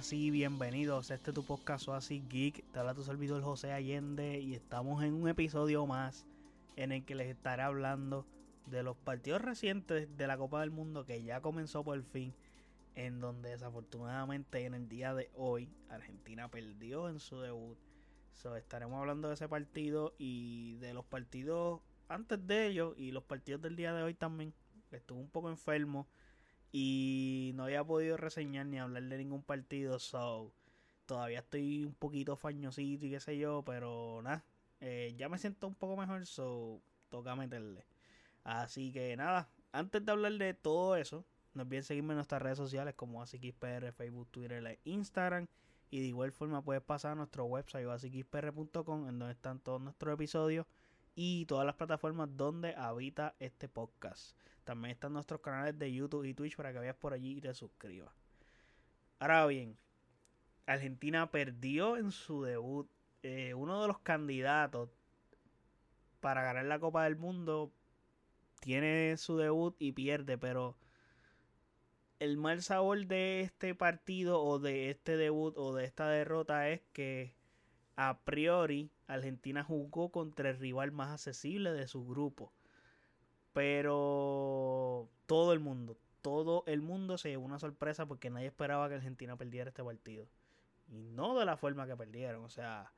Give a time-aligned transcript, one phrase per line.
[0.00, 1.10] así, bienvenidos.
[1.10, 2.64] Este es tu podcast así geek.
[2.72, 6.24] Te habla tu servidor José Allende y estamos en un episodio más
[6.76, 8.24] en el que les estaré hablando
[8.64, 12.32] de los partidos recientes de la Copa del Mundo que ya comenzó por fin,
[12.94, 17.76] en donde desafortunadamente en el día de hoy Argentina perdió en su debut.
[18.32, 23.24] So, estaremos hablando de ese partido y de los partidos antes de ello y los
[23.24, 24.54] partidos del día de hoy también.
[24.92, 26.08] Estuve un poco enfermo
[26.72, 30.52] y no había podido reseñar ni hablar de ningún partido, so
[31.06, 34.44] todavía estoy un poquito fañosito y qué sé yo, pero nada,
[34.80, 37.84] eh, ya me siento un poco mejor, so toca meterle.
[38.44, 42.58] Así que nada, antes de hablar de todo eso, no olviden seguirme en nuestras redes
[42.58, 45.46] sociales como AsiXPR, Facebook, Twitter e Instagram.
[45.90, 50.14] Y de igual forma puedes pasar a nuestro website asixpr.com en donde están todos nuestros
[50.14, 50.64] episodios
[51.22, 54.34] y todas las plataformas donde habita este podcast.
[54.64, 57.52] También están nuestros canales de YouTube y Twitch para que vayas por allí y te
[57.52, 58.10] suscribas.
[59.18, 59.76] Ahora bien,
[60.64, 62.88] Argentina perdió en su debut.
[63.22, 64.88] Eh, uno de los candidatos
[66.20, 67.70] para ganar la Copa del Mundo
[68.60, 70.78] tiene su debut y pierde, pero
[72.18, 76.80] el mal sabor de este partido o de este debut o de esta derrota es
[76.94, 77.34] que
[78.00, 82.50] a priori Argentina jugó contra el rival más accesible de su grupo.
[83.52, 88.94] Pero todo el mundo, todo el mundo se llevó una sorpresa porque nadie esperaba que
[88.94, 90.26] Argentina perdiera este partido.
[90.88, 92.42] Y no de la forma que perdieron.
[92.42, 92.90] O sea,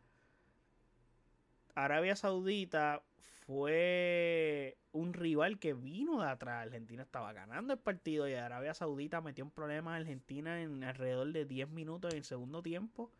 [1.75, 3.03] Arabia Saudita
[3.45, 6.63] fue un rival que vino de atrás.
[6.63, 11.33] Argentina estaba ganando el partido y Arabia Saudita metió un problema a Argentina en alrededor
[11.33, 13.11] de 10 minutos en el segundo tiempo.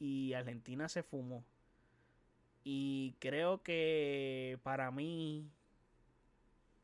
[0.00, 1.44] Y Argentina se fumó.
[2.64, 5.48] Y creo que para mí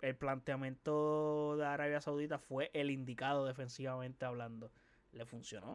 [0.00, 4.70] el planteamiento de Arabia Saudita fue el indicado defensivamente hablando.
[5.12, 5.72] Le funcionó.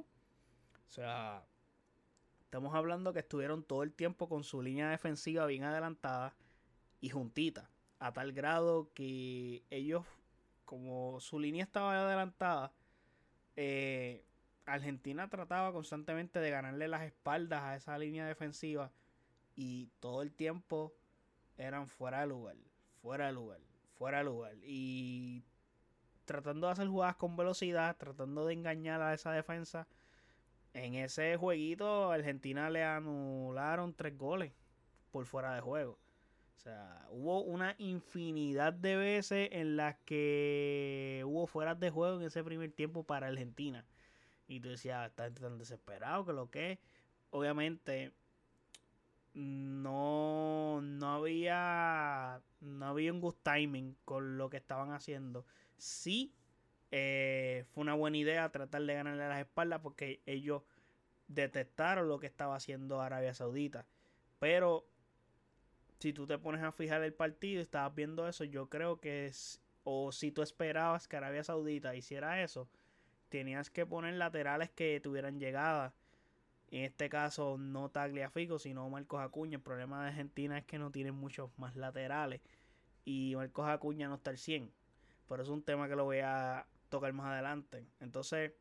[0.88, 1.44] O sea,
[2.44, 6.36] estamos hablando que estuvieron todo el tiempo con su línea defensiva bien adelantada
[7.00, 7.70] y juntita.
[8.00, 10.06] A tal grado que ellos,
[10.66, 12.74] como su línea estaba adelantada,
[13.56, 14.24] eh,
[14.66, 18.92] Argentina trataba constantemente de ganarle las espaldas a esa línea defensiva
[19.56, 20.94] y todo el tiempo
[21.58, 22.56] eran fuera de lugar,
[23.02, 23.60] fuera de lugar,
[23.98, 24.56] fuera de lugar.
[24.64, 25.44] Y
[26.26, 29.88] tratando de hacer jugadas con velocidad, tratando de engañar a esa defensa.
[30.74, 34.54] En ese jueguito, Argentina le anularon tres goles
[35.12, 36.00] por fuera de juego.
[36.56, 42.28] O sea, hubo una infinidad de veces en las que hubo fuera de juego en
[42.28, 43.86] ese primer tiempo para Argentina.
[44.52, 46.80] Y tú decías, está tan desesperado que lo que
[47.34, 48.12] Obviamente,
[49.34, 55.46] no, no había no había un good timing con lo que estaban haciendo.
[55.78, 56.34] Sí,
[56.92, 60.64] eh, fue una buena idea tratar de ganarle las espaldas porque ellos
[61.30, 63.88] detectaron lo que estaba haciendo Arabia Saudita.
[64.40, 64.86] Pero
[66.00, 69.28] si tú te pones a fijar el partido y estabas viendo eso, yo creo que
[69.28, 72.68] es, o si tú esperabas que Arabia Saudita hiciera eso,
[73.32, 75.96] tenías que poner laterales que tuvieran llegada
[76.72, 79.58] en este caso, no Tagliafico, sino Marcos Acuña.
[79.58, 82.42] El problema de Argentina es que no tienen muchos más laterales.
[83.04, 84.72] Y Marcos Acuña no está al 100.
[85.28, 87.86] Pero es un tema que lo voy a tocar más adelante.
[88.00, 88.54] Entonces,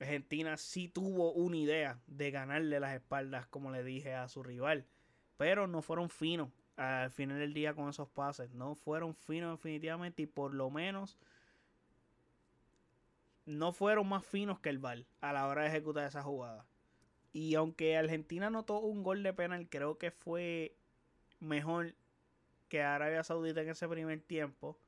[0.00, 4.86] Argentina sí tuvo una idea de ganarle las espaldas, como le dije a su rival.
[5.38, 8.50] Pero no fueron finos al final del día con esos pases.
[8.50, 11.18] No fueron finos definitivamente y por lo menos
[13.46, 16.66] no fueron más finos que el Val a la hora de ejecutar esa jugada.
[17.32, 20.76] Y aunque Argentina anotó un gol de penal, creo que fue
[21.40, 21.94] mejor
[22.68, 24.78] que Arabia Saudita en ese primer tiempo.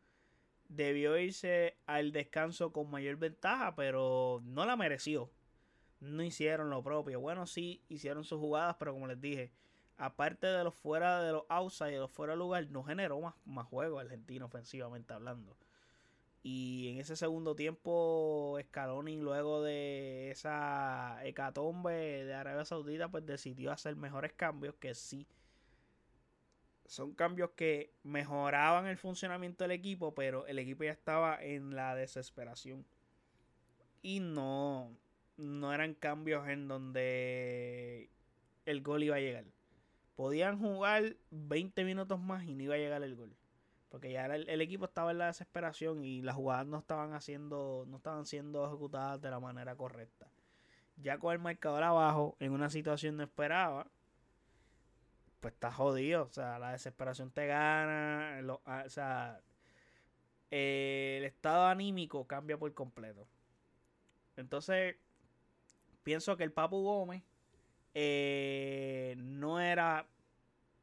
[0.69, 5.31] Debió irse al descanso con mayor ventaja, pero no la mereció.
[6.01, 7.21] No hicieron lo propio.
[7.21, 9.53] Bueno, sí hicieron sus jugadas, pero como les dije,
[9.97, 13.35] aparte de los fuera de los outside, de los fuera de lugar, no generó más,
[13.45, 15.57] más juego Argentina ofensivamente hablando.
[16.49, 23.73] Y en ese segundo tiempo, Scaloni, luego de esa hecatombe de Arabia Saudita, pues decidió
[23.73, 25.27] hacer mejores cambios que sí.
[26.85, 31.97] Son cambios que mejoraban el funcionamiento del equipo, pero el equipo ya estaba en la
[31.97, 32.87] desesperación.
[34.01, 34.97] Y no,
[35.37, 38.09] no eran cambios en donde
[38.67, 39.47] el gol iba a llegar.
[40.15, 43.37] Podían jugar 20 minutos más y no iba a llegar el gol.
[43.89, 47.99] Porque ya el, equipo estaba en la desesperación y las jugadas no estaban haciendo, no
[47.99, 50.29] estaban siendo ejecutadas de la manera correcta.
[50.97, 53.87] Ya con el marcador abajo, en una situación no esperaba,
[55.41, 56.25] pues está jodido.
[56.25, 58.41] O sea, la desesperación te gana.
[58.65, 59.41] Ah, o sea,
[60.51, 63.27] el estado anímico cambia por completo.
[64.37, 64.97] Entonces,
[66.03, 67.23] pienso que el Papu Gómez
[67.95, 70.07] eh, no era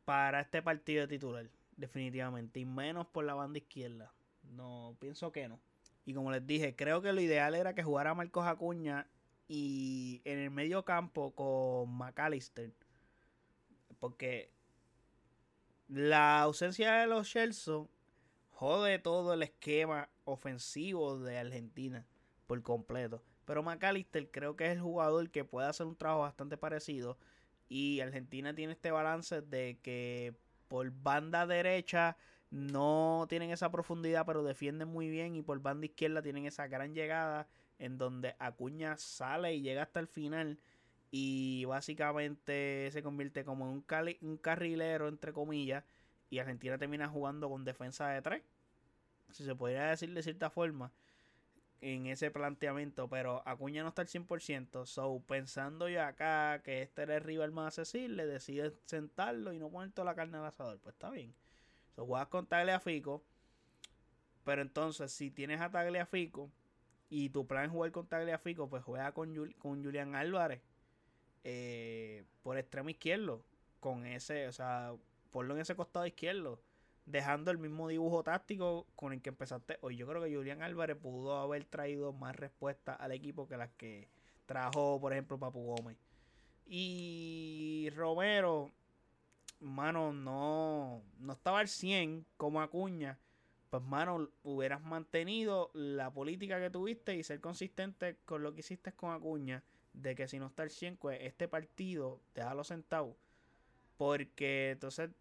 [0.05, 1.45] para este partido de titular,
[1.83, 4.13] definitivamente, y menos por la banda izquierda.
[4.43, 5.59] No, pienso que no.
[6.05, 9.07] Y como les dije, creo que lo ideal era que jugara Marcos Acuña
[9.49, 12.71] y en el medio campo con McAllister.
[13.99, 14.49] Porque
[15.89, 17.85] la ausencia de los Chelsea
[18.51, 22.05] jode todo el esquema ofensivo de Argentina
[22.47, 23.21] por completo.
[23.43, 27.17] Pero McAllister creo que es el jugador que puede hacer un trabajo bastante parecido.
[27.67, 30.33] Y Argentina tiene este balance de que
[30.67, 32.17] por banda derecha
[32.49, 35.35] no tienen esa profundidad, pero defienden muy bien.
[35.35, 37.47] Y por banda izquierda tienen esa gran llegada
[37.79, 40.59] en donde Acuña sale y llega hasta el final.
[41.11, 43.85] Y básicamente se convierte como en un,
[44.21, 45.83] un carrilero, entre comillas.
[46.29, 48.43] Y Argentina termina jugando con defensa de tres.
[49.31, 50.91] Si se podría decir de cierta forma
[51.83, 54.85] en ese planteamiento, pero Acuña no está al 100%.
[54.85, 59.69] So, pensando yo acá que este era el rival más accesible, decide sentarlo y no
[59.69, 60.79] poner toda la carne al asador.
[60.79, 61.35] Pues está bien.
[61.95, 63.21] So, juegas con Tagliafico.
[64.45, 66.49] Pero entonces, si tienes a Tagliafico
[67.09, 70.61] y tu plan es jugar con Tagliafico, pues juega con, con Julián Álvarez
[71.43, 73.43] eh, por extremo izquierdo.
[73.81, 74.93] Con ese, o sea,
[75.31, 76.61] ponlo en ese costado izquierdo
[77.05, 79.97] dejando el mismo dibujo táctico con el que empezaste hoy.
[79.97, 84.07] Yo creo que Julián Álvarez pudo haber traído más respuestas al equipo que las que
[84.45, 85.97] trajo, por ejemplo, Papu Gómez.
[86.65, 88.71] Y Romero,
[89.59, 93.19] mano, no, no estaba al 100 como Acuña.
[93.69, 98.93] Pues, mano, hubieras mantenido la política que tuviste y ser consistente con lo que hiciste
[98.93, 99.63] con Acuña.
[99.93, 103.15] De que si no está al 100, pues este partido, déjalo sentado.
[103.97, 105.11] Porque entonces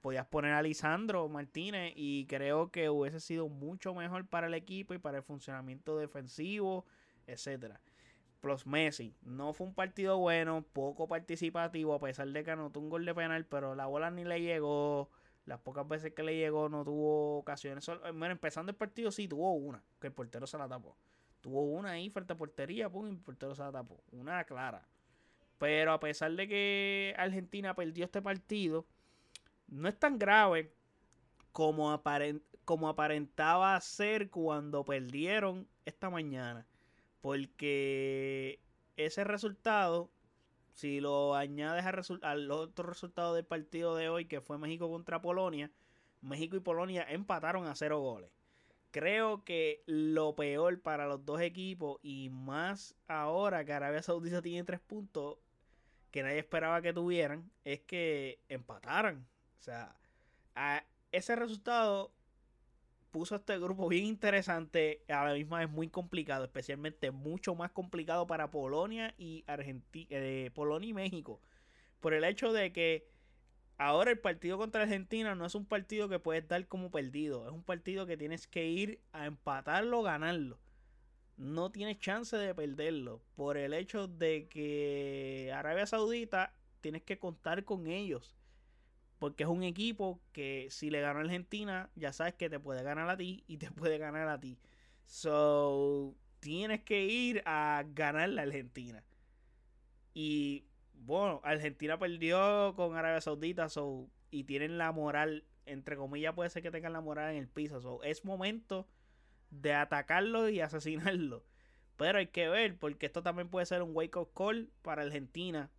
[0.00, 4.94] podías poner a Lisandro Martínez y creo que hubiese sido mucho mejor para el equipo
[4.94, 6.86] y para el funcionamiento defensivo,
[7.26, 7.80] etcétera.
[8.40, 12.88] Plus Messi, no fue un partido bueno, poco participativo, a pesar de que anotó un
[12.88, 15.10] gol de penal, pero la bola ni le llegó.
[15.44, 17.90] Las pocas veces que le llegó no tuvo ocasiones.
[18.14, 20.96] Bueno, empezando el partido sí tuvo una, que el portero se la tapó.
[21.40, 24.02] Tuvo una ahí frente portería, pum, y el portero se la tapó.
[24.12, 24.86] Una clara.
[25.56, 28.86] Pero a pesar de que Argentina perdió este partido,
[29.68, 30.72] no es tan grave
[31.52, 32.02] como,
[32.64, 36.66] como aparentaba ser cuando perdieron esta mañana.
[37.20, 38.60] Porque
[38.96, 40.10] ese resultado,
[40.74, 41.84] si lo añades
[42.22, 45.70] al otro resultado del partido de hoy, que fue México contra Polonia,
[46.20, 48.30] México y Polonia empataron a cero goles.
[48.90, 54.64] Creo que lo peor para los dos equipos, y más ahora que Arabia Saudita tiene
[54.64, 55.38] tres puntos
[56.10, 59.26] que nadie esperaba que tuvieran, es que empataran.
[59.58, 59.96] O sea,
[61.12, 62.12] ese resultado
[63.10, 67.70] puso a este grupo bien interesante, a la misma vez muy complicado, especialmente mucho más
[67.72, 71.40] complicado para Polonia y Argentina, eh, Polonia y México,
[72.00, 73.08] por el hecho de que
[73.78, 77.52] ahora el partido contra Argentina no es un partido que puedes dar como perdido, es
[77.52, 80.60] un partido que tienes que ir a empatarlo ganarlo.
[81.36, 83.22] No tienes chance de perderlo.
[83.36, 88.37] Por el hecho de que Arabia Saudita tienes que contar con ellos
[89.18, 92.82] porque es un equipo que si le gana a Argentina, ya sabes que te puede
[92.82, 94.58] ganar a ti y te puede ganar a ti.
[95.06, 99.04] So, tienes que ir a ganar la Argentina.
[100.14, 106.50] Y bueno, Argentina perdió con Arabia Saudita, so, y tienen la moral, entre comillas, puede
[106.50, 107.80] ser que tengan la moral en el piso.
[107.80, 108.86] So, es momento
[109.50, 111.44] de atacarlo y asesinarlo.
[111.96, 115.70] Pero hay que ver, porque esto también puede ser un wake-up call para Argentina.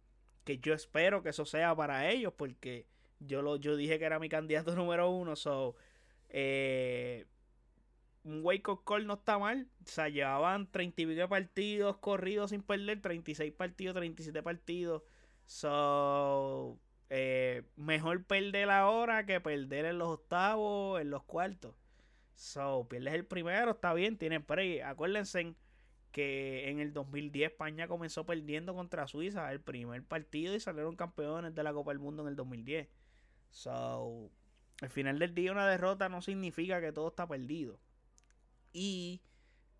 [0.43, 2.87] Que yo espero que eso sea para ellos, porque
[3.19, 5.35] yo, lo, yo dije que era mi candidato número uno.
[5.35, 5.75] So,
[6.29, 7.25] eh,
[8.23, 9.67] un wake up call no está mal.
[9.97, 13.01] O llevaban 30 y pico partidos corridos sin perder.
[13.01, 15.03] 36 partidos, 37 partidos.
[15.45, 21.75] So, eh, mejor perder ahora que perder en los octavos, en los cuartos.
[22.35, 25.55] So, pierdes el primero, está bien, tienen ahí Acuérdense
[26.11, 31.53] que en el 2010 España comenzó perdiendo contra Suiza el primer partido y salieron campeones
[31.53, 32.87] de la Copa del Mundo en el 2010.
[33.49, 34.29] So,
[34.81, 37.79] al final del día una derrota no significa que todo está perdido.
[38.71, 39.21] Y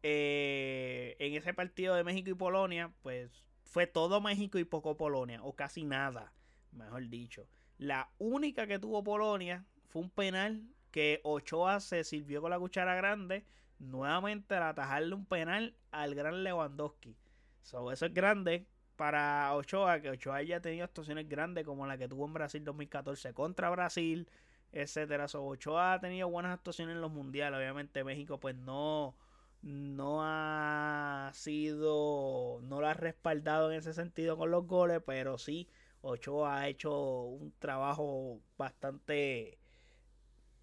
[0.04, 5.44] eh, en ese partido de México y Polonia, pues fue todo México y poco Polonia,
[5.44, 6.34] o casi nada,
[6.72, 7.48] mejor dicho.
[7.78, 12.96] La única que tuvo Polonia fue un penal que Ochoa se sirvió con la cuchara
[12.96, 13.46] grande,
[13.78, 17.16] nuevamente al atajarle un penal al gran Lewandowski.
[17.62, 18.68] So, eso es grande,
[19.00, 22.66] para Ochoa, que Ochoa ya ha tenido actuaciones grandes como la que tuvo en Brasil
[22.66, 24.28] 2014 contra Brasil,
[24.74, 25.26] etcétera.
[25.34, 27.58] Ochoa ha tenido buenas actuaciones en los mundiales.
[27.58, 29.16] Obviamente México pues no,
[29.62, 35.70] no ha sido, no lo ha respaldado en ese sentido con los goles, pero sí,
[36.02, 39.60] Ochoa ha hecho un trabajo bastante,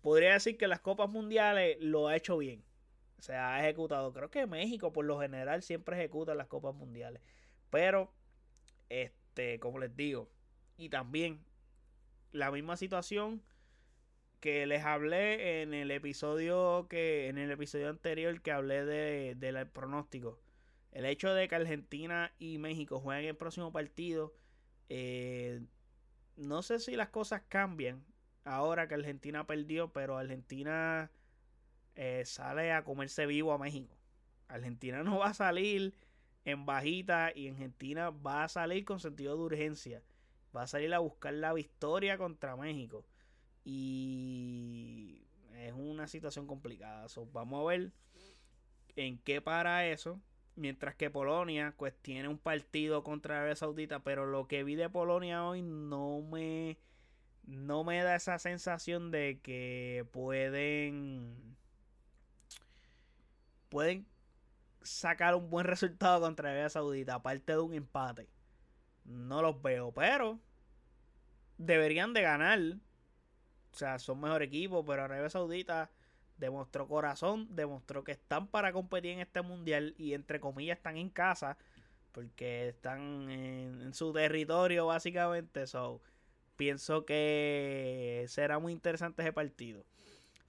[0.03, 2.63] podría decir que las Copas Mundiales lo ha hecho bien.
[3.19, 4.13] Se ha ejecutado.
[4.13, 7.23] Creo que México por lo general siempre ejecuta las Copas Mundiales.
[7.71, 8.13] Pero,
[8.89, 10.29] este, como les digo,
[10.77, 11.41] y también
[12.33, 13.43] la misma situación
[14.41, 19.67] que les hablé en el episodio que en el episodio anterior que hablé de, del
[19.69, 20.39] pronóstico.
[20.93, 24.35] El hecho de que Argentina y México jueguen el próximo partido,
[24.89, 25.63] eh,
[26.37, 28.05] no sé si las cosas cambian
[28.45, 31.11] ahora que Argentina perdió, pero Argentina
[31.97, 33.95] eh, sale a comerse vivo a México.
[34.49, 35.95] Argentina no va a salir
[36.47, 40.03] en bajita y Argentina va a salir con sentido de urgencia.
[40.57, 43.05] Va a salir a buscar la victoria contra México.
[43.65, 45.27] Y
[45.57, 47.09] es una situación complicada.
[47.33, 47.93] vamos a ver
[48.95, 50.21] en qué para eso.
[50.55, 54.05] Mientras que Polonia pues tiene un partido contra Arabia Saudita.
[54.05, 56.79] Pero lo que vi de Polonia hoy no me,
[57.43, 61.57] no me da esa sensación de que pueden
[63.69, 64.07] pueden
[64.87, 68.29] sacar un buen resultado contra Arabia Saudita, aparte de un empate.
[69.05, 70.41] No los veo, pero
[71.59, 72.61] deberían de ganar.
[73.73, 75.91] O sea, son mejor equipo, pero Arabia Saudita
[76.39, 81.11] demostró corazón, demostró que están para competir en este mundial y entre comillas están en
[81.11, 81.57] casa
[82.17, 85.67] porque están en, su territorio básicamente.
[85.67, 86.01] So,
[86.57, 89.85] pienso que será muy interesante ese partido.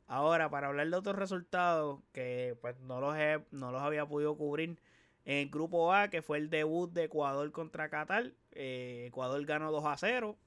[0.08, 3.16] Ahora, para hablar de otros resultados que pues no los,
[3.52, 4.80] no los había podido cubrir.
[5.26, 8.32] En el grupo A, que fue el debut de Ecuador contra Qatar.
[8.54, 10.38] Eh, Ecuador ganó 2 a 0.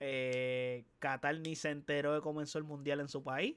[0.00, 3.56] Eh, Qatar ni se enteró de comenzó el mundial en su país.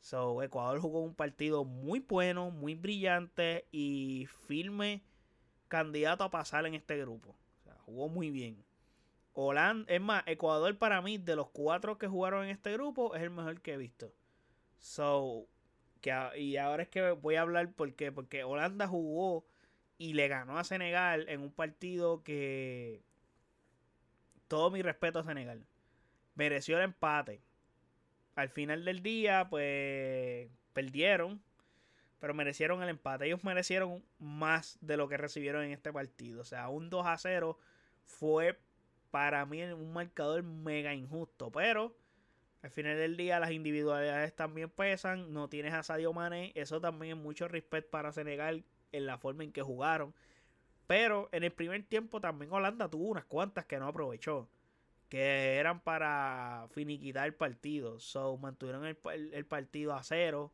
[0.00, 5.02] So, Ecuador jugó un partido muy bueno, muy brillante y firme
[5.68, 7.36] candidato a pasar en este grupo.
[7.60, 8.64] O sea, jugó muy bien.
[9.34, 13.22] Holanda, es más, Ecuador para mí, de los cuatro que jugaron en este grupo, es
[13.22, 14.10] el mejor que he visto.
[14.78, 15.46] So,
[16.00, 19.46] que, y ahora es que voy a hablar porque, porque Holanda jugó
[19.98, 23.02] y le ganó a Senegal en un partido que
[24.48, 25.66] todo mi respeto a Senegal.
[26.34, 27.40] Mereció el empate.
[28.34, 31.42] Al final del día, pues perdieron,
[32.20, 33.26] pero merecieron el empate.
[33.26, 36.42] Ellos merecieron más de lo que recibieron en este partido.
[36.42, 37.58] O sea, un 2 a 0
[38.04, 38.58] fue
[39.10, 41.50] para mí un marcador mega injusto.
[41.50, 41.96] Pero
[42.66, 45.32] al final del día las individualidades también pesan.
[45.32, 46.50] No tienes a Sadio Mane.
[46.56, 50.14] Eso también es mucho respeto para Senegal en la forma en que jugaron.
[50.88, 54.48] Pero en el primer tiempo también Holanda tuvo unas cuantas que no aprovechó.
[55.08, 58.00] Que eran para finiquitar el partido.
[58.00, 60.52] So mantuvieron el, partido a cero.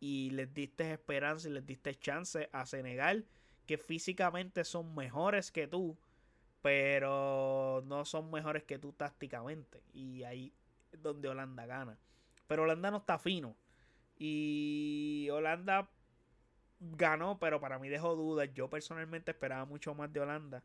[0.00, 3.24] Y les diste esperanza y les diste chance a Senegal.
[3.64, 5.96] Que físicamente son mejores que tú.
[6.60, 9.82] Pero no son mejores que tú tácticamente.
[9.94, 10.52] Y ahí
[11.02, 11.98] donde Holanda gana.
[12.46, 13.56] Pero Holanda no está fino.
[14.18, 15.88] Y Holanda
[16.80, 18.50] ganó, pero para mí dejó dudas.
[18.54, 20.62] Yo personalmente esperaba mucho más de Holanda.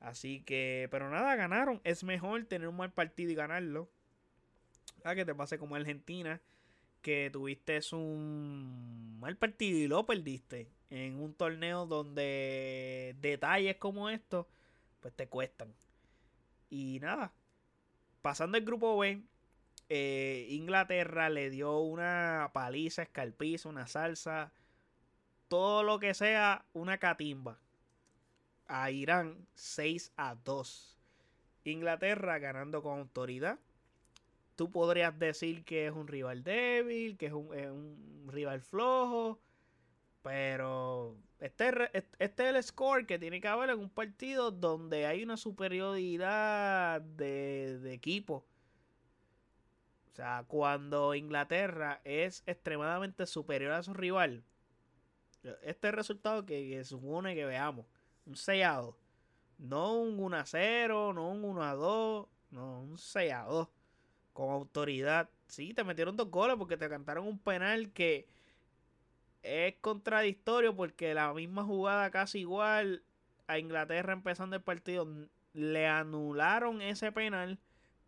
[0.00, 1.80] Así que, pero nada, ganaron.
[1.84, 3.88] Es mejor tener un mal partido y ganarlo.
[5.04, 6.40] A que te pase como Argentina,
[7.02, 10.70] que tuviste un mal partido y lo perdiste.
[10.90, 14.46] En un torneo donde detalles como estos,
[15.00, 15.72] pues te cuestan.
[16.68, 17.32] Y nada,
[18.22, 19.22] pasando el grupo B,
[19.88, 24.52] eh, Inglaterra le dio una paliza, escalpiza, una salsa
[25.52, 27.58] todo lo que sea una catimba.
[28.68, 30.98] A Irán 6 a 2.
[31.64, 33.58] Inglaterra ganando con autoridad.
[34.56, 39.42] Tú podrías decir que es un rival débil, que es un, rival flojo.
[40.22, 41.70] Pero este,
[42.18, 47.02] este, es el score que tiene que haber en un partido donde hay una superioridad
[47.02, 48.46] de, de equipo.
[50.12, 54.44] O sea, cuando Inglaterra es extremadamente superior a su rival,
[55.62, 57.86] este resultado que, supone que veamos.
[58.26, 58.94] Un 6 a 2.
[59.58, 62.28] No un 1 a 0, no un 1 a 2.
[62.50, 63.68] No, un 6 a 2.
[64.34, 65.30] Con autoridad.
[65.46, 68.28] Sí, te metieron dos goles porque te cantaron un penal que
[69.42, 73.02] es contradictorio porque la misma jugada casi igual
[73.46, 75.06] a Inglaterra empezando el partido
[75.52, 77.58] le anularon ese penal,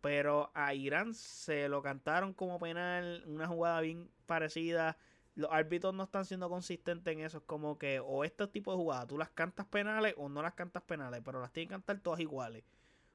[0.05, 4.99] pero a Irán se lo cantaron como penal, una jugada bien parecida
[5.33, 7.39] los árbitros no están siendo consistentes en eso.
[7.39, 10.53] Es como que o este tipo de jugadas tú las cantas penales o no las
[10.53, 12.63] cantas penales, pero las tienen que cantar todas iguales.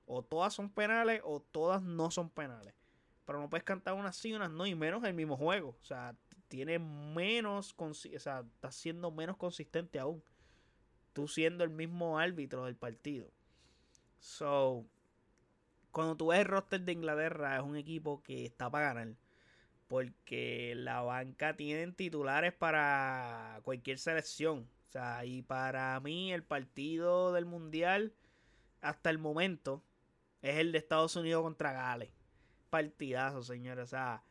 [0.05, 2.75] O todas son penales o todas no son penales.
[3.25, 5.77] Pero no puedes cantar unas sí, unas no, y menos el mismo juego.
[5.81, 6.17] O sea,
[6.49, 10.25] tiene menos, o sea, está siendo menos consistente aún.
[11.13, 13.31] Tú siendo el mismo árbitro del partido.
[14.19, 14.85] So,
[15.93, 19.15] cuando tú ves el roster de Inglaterra, es un equipo que está para ganar.
[19.89, 24.69] Porque la banca tiene titulares para cualquier selección.
[24.89, 28.13] O sea, y para mí el partido del Mundial
[28.81, 29.83] hasta el momento
[30.43, 32.11] es el de Estados Unidos contra Gales.
[32.71, 33.85] Partidazo, señores.
[33.85, 34.23] O sea,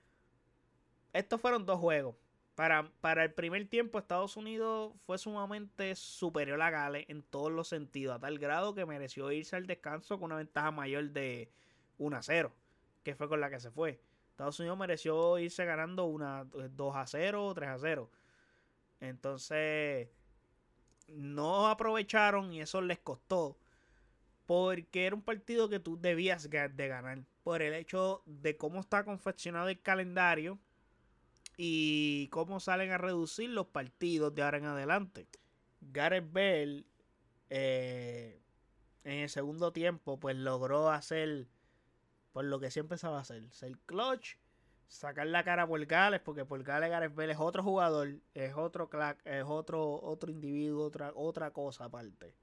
[1.14, 2.16] estos fueron dos juegos.
[2.60, 7.70] Para, para, el primer tiempo, Estados Unidos fue sumamente superior a Gales en todos los
[7.70, 11.50] sentidos, a tal grado que mereció irse al descanso con una ventaja mayor de
[12.00, 12.54] 1 a 0,
[13.02, 14.02] que fue con la que se fue.
[14.32, 18.12] Estados Unidos mereció irse ganando una 2 a 0 o 3 a 0.
[19.00, 20.10] Entonces,
[21.08, 23.58] no aprovecharon y eso les costó.
[24.46, 27.20] Porque era un partido que tú debías de ganar.
[27.42, 30.60] Por el hecho de cómo está confeccionado el calendario
[31.62, 35.28] y cómo salen a reducir los partidos de ahora en adelante.
[35.82, 36.86] Gareth Bell
[37.50, 38.42] eh,
[39.04, 41.48] en el segundo tiempo pues logró hacer
[42.32, 44.38] por lo que siempre sabe hacer, ser clutch,
[44.88, 48.88] sacar la cara por Gales, porque por Gales Gareth Bell es otro jugador, es otro
[48.88, 52.38] clack, es otro, otro individuo, otra, otra cosa aparte.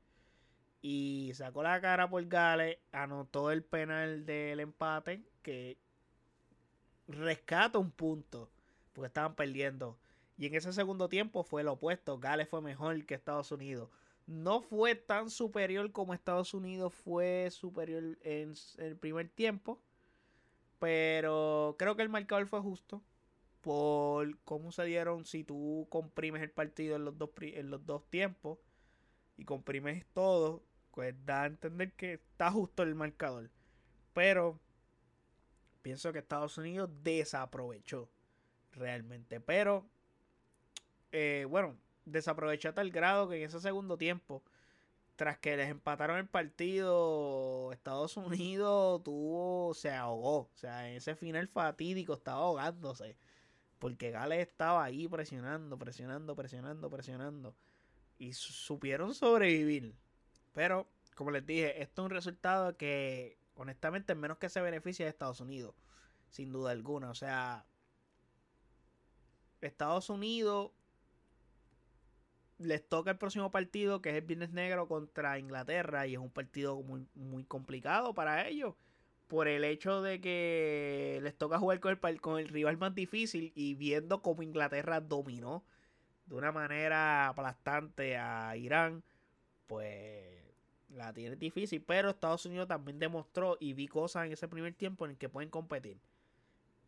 [0.82, 5.78] Y sacó la cara por Gales, anotó el penal del empate, que
[7.08, 8.50] rescata un punto,
[8.96, 9.98] porque estaban perdiendo.
[10.38, 13.90] Y en ese segundo tiempo fue lo opuesto, Gales fue mejor que Estados Unidos.
[14.26, 19.78] No fue tan superior como Estados Unidos fue superior en el primer tiempo.
[20.78, 23.02] Pero creo que el marcador fue justo.
[23.60, 25.26] Por cómo se dieron.
[25.26, 28.58] Si tú comprimes el partido en los dos, en los dos tiempos.
[29.36, 30.62] Y comprimes todo.
[30.90, 33.50] Pues da a entender que está justo el marcador.
[34.12, 34.58] Pero
[35.82, 38.10] pienso que Estados Unidos desaprovechó
[38.76, 39.40] realmente.
[39.40, 39.86] Pero
[41.12, 44.42] eh, bueno, desaprovechó a tal grado que en ese segundo tiempo,
[45.16, 50.40] tras que les empataron el partido, Estados Unidos tuvo, se ahogó.
[50.40, 53.16] O sea, en ese final fatídico estaba ahogándose.
[53.78, 57.54] Porque Gales estaba ahí presionando, presionando, presionando, presionando.
[58.18, 59.94] Y supieron sobrevivir.
[60.54, 65.10] Pero, como les dije, esto es un resultado que, honestamente, menos que se beneficia de
[65.10, 65.74] Estados Unidos.
[66.30, 67.10] Sin duda alguna.
[67.10, 67.66] O sea,
[69.66, 70.70] Estados Unidos
[72.58, 76.30] les toca el próximo partido, que es el Viernes Negro contra Inglaterra, y es un
[76.30, 78.74] partido muy, muy complicado para ellos.
[79.28, 83.52] Por el hecho de que les toca jugar con el, con el rival más difícil
[83.56, 85.64] y viendo cómo Inglaterra dominó
[86.26, 89.02] de una manera aplastante a Irán,
[89.66, 90.44] pues
[90.90, 91.82] la tiene difícil.
[91.82, 95.28] Pero Estados Unidos también demostró y vi cosas en ese primer tiempo en el que
[95.28, 95.98] pueden competir.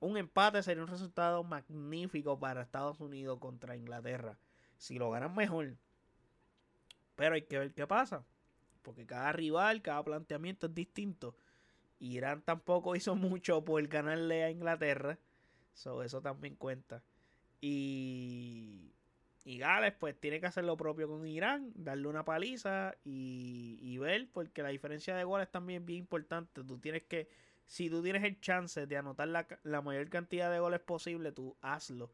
[0.00, 4.38] Un empate sería un resultado magnífico para Estados Unidos contra Inglaterra
[4.78, 5.76] si lo ganan mejor.
[7.16, 8.24] Pero hay que ver qué pasa.
[8.82, 11.36] Porque cada rival, cada planteamiento es distinto.
[11.98, 15.18] Irán tampoco hizo mucho por ganarle a Inglaterra.
[15.74, 17.02] So, eso también cuenta.
[17.60, 18.94] Y,
[19.44, 21.72] y Gales pues tiene que hacer lo propio con Irán.
[21.74, 24.28] Darle una paliza y, y ver.
[24.32, 26.64] Porque la diferencia de goles también es bien importante.
[26.64, 27.28] Tú tienes que...
[27.68, 31.56] Si tú tienes el chance de anotar la, la mayor cantidad de goles posible, tú
[31.62, 32.10] hazlo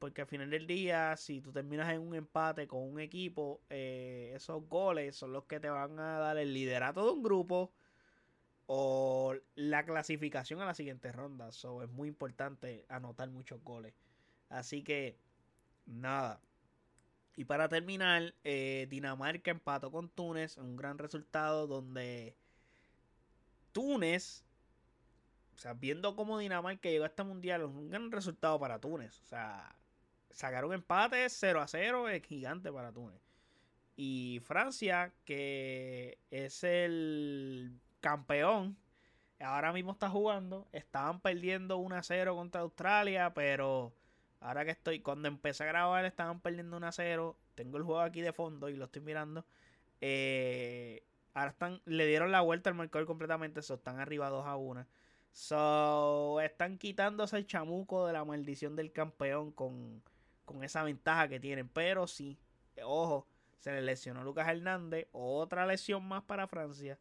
[0.00, 4.32] porque al final del día, si tú terminas en un empate con un equipo, eh,
[4.34, 7.70] esos goles son los que te van a dar el liderato de un grupo
[8.66, 11.52] o la clasificación a la siguiente ronda.
[11.52, 13.94] So, es muy importante anotar muchos goles.
[14.48, 15.18] Así que,
[15.84, 16.40] nada.
[17.36, 20.56] Y para terminar, eh, Dinamarca empató con Túnez.
[20.56, 22.36] Un gran resultado donde
[23.72, 24.44] Túnez,
[25.54, 29.20] o sea, viendo cómo Dinamarca llegó a este mundial, un gran resultado para Túnez.
[29.20, 29.74] O sea,
[30.30, 33.20] sacar un empate 0 a 0 es gigante para Túnez.
[33.96, 38.76] Y Francia, que es el campeón,
[39.38, 40.66] ahora mismo está jugando.
[40.72, 43.92] Estaban perdiendo 1 a 0 contra Australia, pero
[44.40, 47.36] ahora que estoy, cuando empecé a grabar, estaban perdiendo 1 a 0.
[47.54, 49.44] Tengo el juego aquí de fondo y lo estoy mirando.
[50.00, 54.56] Eh, ahora están, le dieron la vuelta al marcador completamente, so, están arriba 2 a
[54.56, 54.86] 1.
[55.32, 60.02] So, están quitándose el chamuco de la maldición del campeón con
[60.50, 61.68] con esa ventaja que tienen.
[61.68, 62.36] Pero sí,
[62.82, 63.28] ojo,
[63.60, 66.98] se le lesionó Lucas Hernández, otra lesión más para Francia.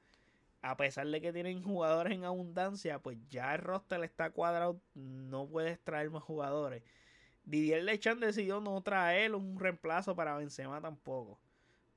[0.62, 5.48] A pesar de que tienen jugadores en abundancia, pues ya el roster está cuadrado, no
[5.48, 6.84] puedes traer más jugadores.
[7.44, 11.40] Didier Lechan decidió no traer un reemplazo para Benzema tampoco.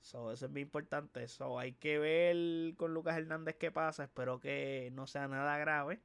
[0.03, 1.23] Eso es muy importante.
[1.23, 4.05] eso hay que ver con Lucas Hernández qué pasa.
[4.05, 6.01] Espero que no sea nada grave.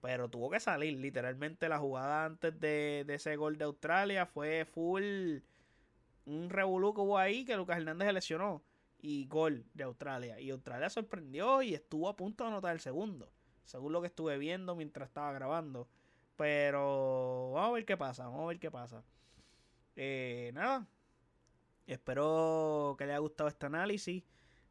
[0.00, 0.98] Pero tuvo que salir.
[0.98, 5.38] Literalmente la jugada antes de, ese gol de Australia fue full.
[6.26, 8.62] Un revolú hubo ahí que Lucas Hernández se lesionó.
[8.98, 10.40] Y gol de Australia.
[10.40, 13.32] Y Australia sorprendió y estuvo a punto de anotar el segundo.
[13.64, 15.88] Según lo que estuve viendo mientras estaba grabando.
[16.36, 18.24] Pero vamos a ver qué pasa.
[18.24, 19.04] Vamos a ver qué pasa.
[19.96, 20.86] Eh, nada.
[21.86, 24.24] Espero que les haya gustado este análisis.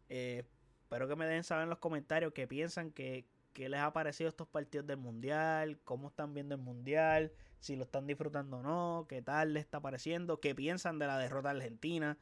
[0.09, 0.43] Eh,
[0.83, 4.29] espero que me dejen saber en los comentarios qué piensan, que, qué les ha parecido
[4.29, 9.05] estos partidos del Mundial, cómo están viendo el Mundial, si lo están disfrutando o no,
[9.07, 12.17] qué tal les está pareciendo, qué piensan de la derrota argentina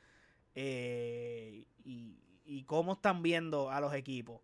[0.56, 4.42] eh, y, y, cómo están viendo a los equipos.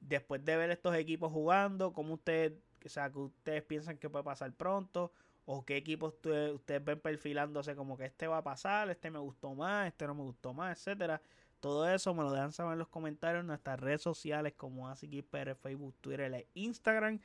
[0.00, 2.52] Después de ver estos equipos jugando, cómo ustedes,
[2.84, 5.12] o sea, que ustedes piensan que puede pasar pronto
[5.50, 9.18] o qué equipos ustedes, ustedes ven perfilándose como que este va a pasar, este me
[9.18, 11.22] gustó más, este no me gustó más, etcétera.
[11.58, 15.54] Todo eso me lo dejan saber en los comentarios en nuestras redes sociales como AsiKisPR,
[15.54, 17.18] Facebook, Twitter e Instagram.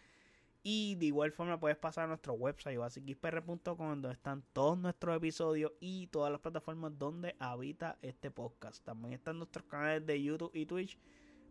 [0.64, 5.74] Y de igual forma puedes pasar a nuestro website basikispr.com donde están todos nuestros episodios
[5.82, 8.86] y todas las plataformas donde habita este podcast.
[8.86, 10.98] También están nuestros canales de YouTube y Twitch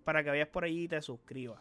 [0.04, 1.60] para que vayas por allí y te suscribas.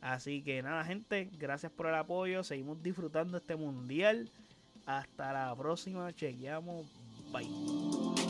[0.00, 2.44] Así que nada gente, gracias por el apoyo.
[2.44, 4.30] Seguimos disfrutando este mundial.
[4.86, 6.12] Hasta la próxima.
[6.12, 6.86] Chequeamos.
[7.32, 8.21] Bye.